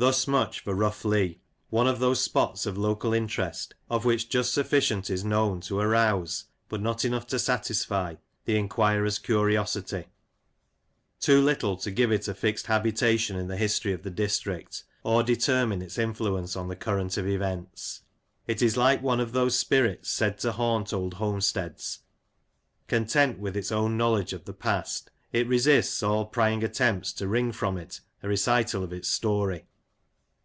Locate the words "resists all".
25.48-26.24